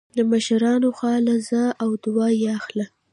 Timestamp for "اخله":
2.59-2.85